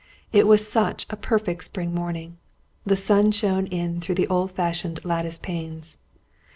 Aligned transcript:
It 0.33 0.47
was 0.47 0.67
such 0.67 1.05
a 1.11 1.15
perfect 1.15 1.63
spring 1.63 1.93
morning! 1.93 2.37
The 2.87 2.95
sun 2.95 3.31
shone 3.31 3.67
in 3.67 4.01
through 4.01 4.15
the 4.15 4.27
old 4.29 4.49
fashioned 4.49 5.05
lattice 5.05 5.37
panes. 5.37 5.99